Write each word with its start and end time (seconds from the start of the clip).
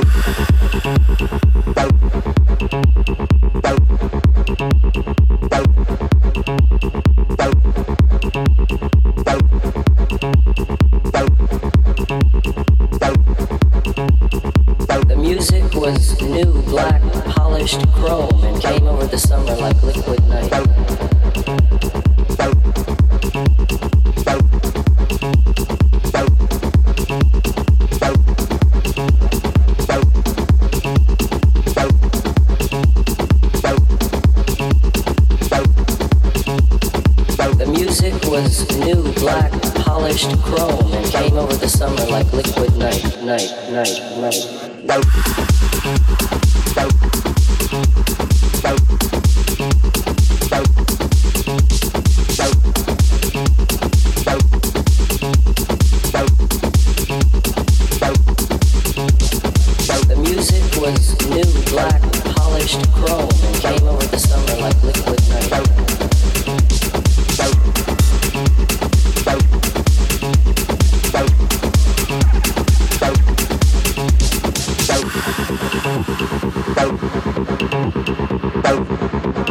The 0.00 0.49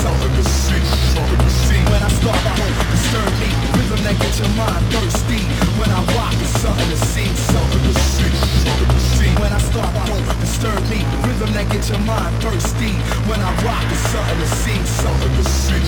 something 0.00 0.32
to 0.32 0.44
see, 0.44 0.80
something 1.12 1.40
to 1.40 1.50
see. 1.50 1.80
When 1.92 2.02
I 2.02 2.08
start, 2.08 2.40
I 2.40 2.54
hope 2.56 2.76
disturb 2.92 3.32
me. 3.40 3.48
Rhythm 3.76 4.00
that 4.04 4.16
gets 4.16 4.38
your 4.40 4.52
mind 4.56 4.84
thirsty. 4.92 5.40
When 5.76 5.90
I 5.92 6.00
rock, 6.16 6.34
it's 6.40 6.56
something 6.64 6.90
to 6.90 7.00
see, 7.12 7.28
something 7.52 7.82
to 7.84 7.94
see. 8.00 9.30
When 9.40 9.52
I 9.52 9.60
start, 9.60 9.92
I 9.92 10.04
hope 10.08 10.40
disturb 10.40 10.82
me. 10.88 11.00
Rhythm 11.26 11.52
that 11.52 11.66
gets 11.72 11.90
your 11.90 12.02
mind 12.08 12.32
thirsty. 12.40 12.92
When 13.28 13.40
I 13.40 13.50
rock, 13.64 13.84
it's 13.92 14.04
something 14.12 14.40
to 14.40 14.48
see, 14.62 14.78
something 15.04 15.32
to 15.36 15.44
see. 15.44 15.84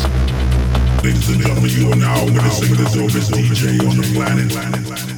Ladies 1.02 1.28
and 1.32 1.40
gentlemen, 1.40 1.70
you 1.70 1.90
are 1.90 1.96
now 1.96 2.24
witnessing 2.24 2.76
the 2.76 2.86
dopest 2.92 3.32
DJ 3.32 3.80
on 3.88 3.96
the 3.96 4.06
planet. 4.14 4.50
planet, 4.52 4.84
planet. 4.84 5.11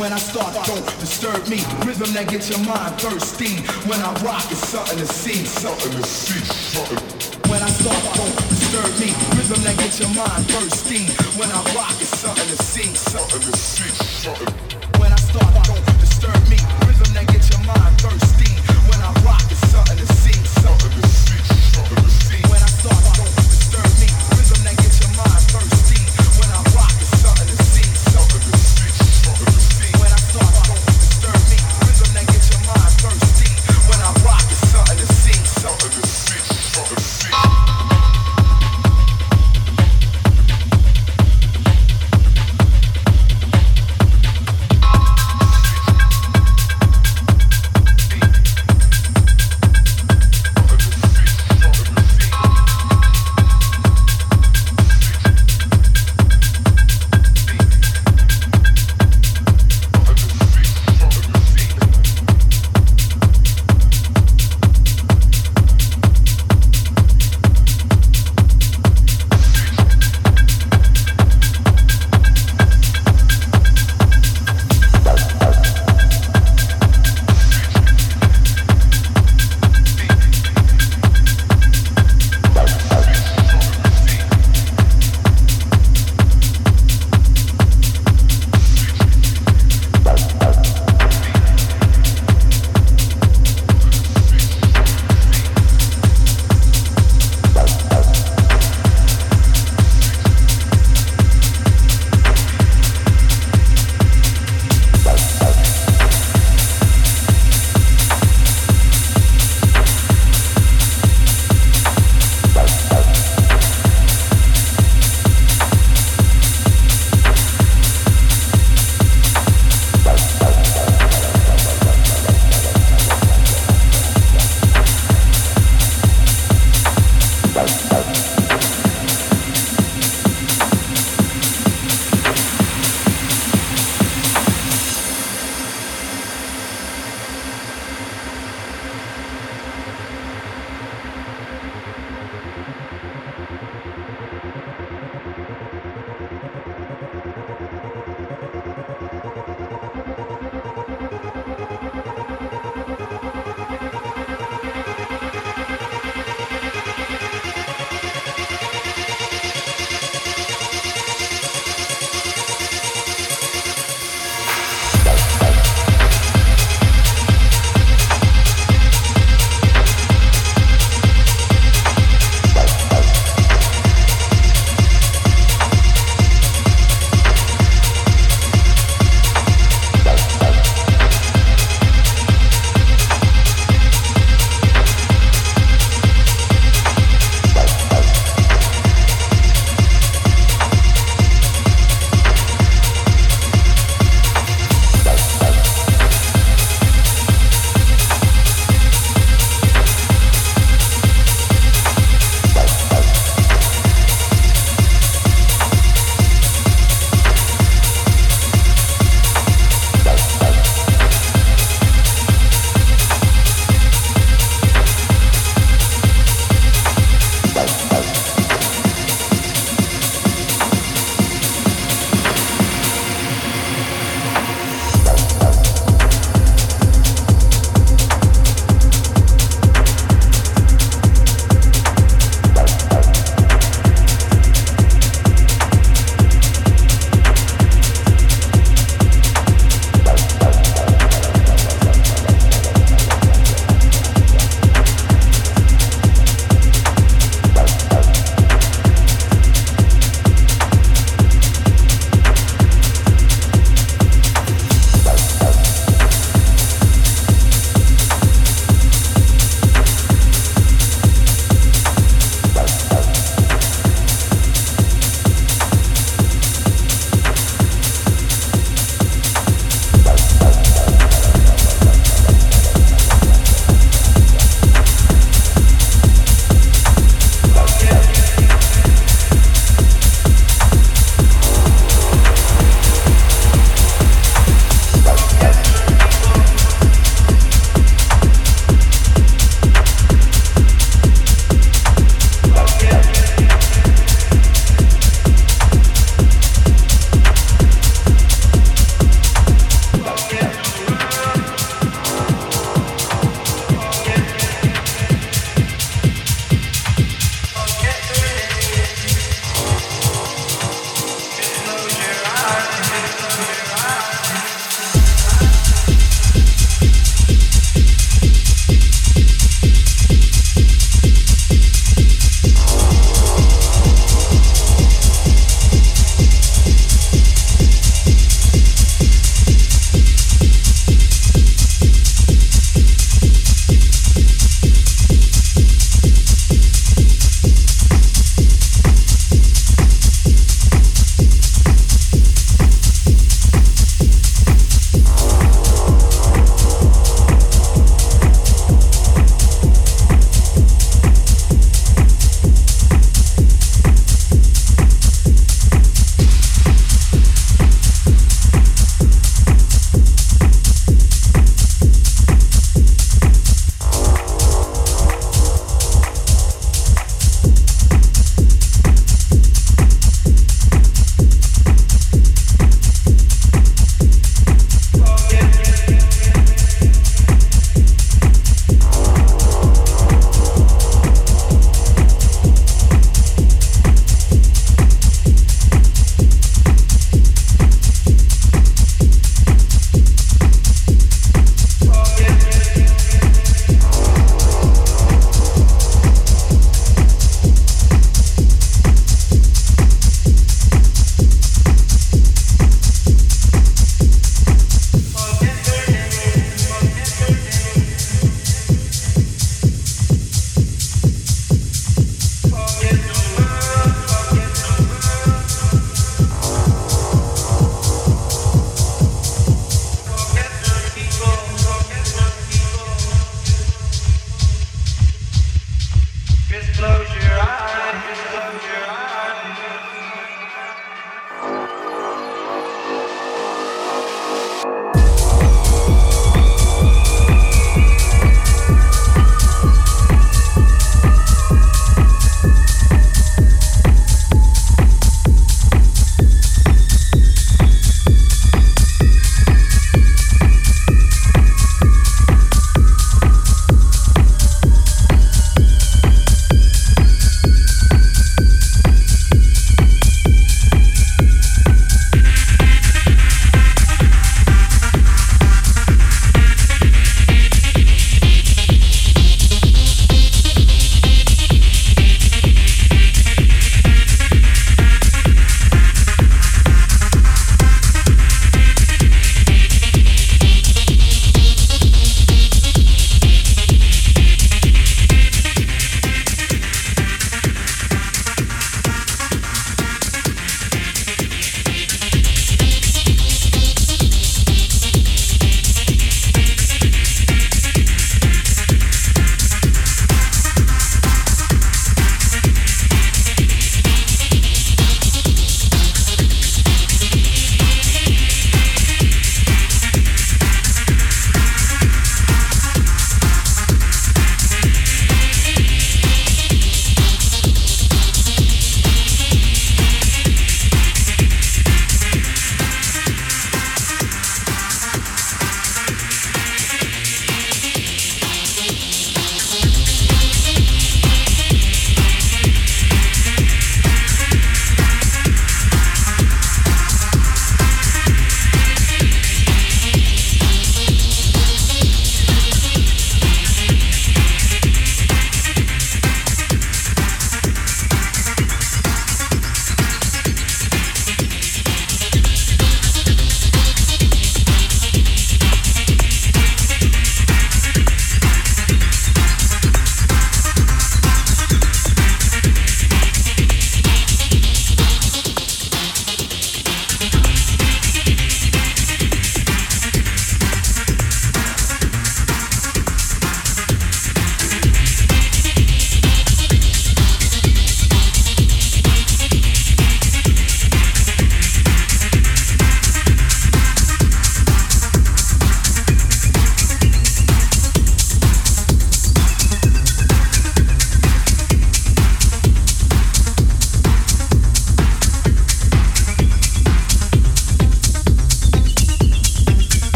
When 0.00 0.14
I 0.14 0.16
start, 0.16 0.54
don't 0.66 0.86
disturb 0.98 1.46
me. 1.46 1.58
Rhythm 1.84 2.14
that 2.14 2.26
gets 2.26 2.48
your 2.48 2.58
mind 2.60 2.98
thirsty. 2.98 3.60
When 3.86 4.00
I 4.00 4.14
rock, 4.24 4.50
it's 4.50 4.66
something 4.66 4.96
to 4.96 5.04
see, 5.04 5.44
something 5.44 5.92
to 5.92 6.02
see, 6.02 6.40
something. 6.40 7.50
When 7.50 7.62
I 7.62 7.68
start, 7.68 8.16
don't 8.16 8.48
disturb 8.48 8.88
me. 8.98 9.12
Rhythm 9.36 9.62
that 9.62 9.76
gets 9.76 10.00
your 10.00 10.08
mind 10.16 10.46
thirsty. 10.48 11.04
When 11.38 11.50
I 11.50 11.60
rock, 11.76 11.92
it's 12.00 12.16
something 12.18 12.48
to 12.48 12.62
see, 12.62 12.94
something 12.96 13.42
to 13.42 13.56
see, 13.58 13.90
something. 14.24 14.69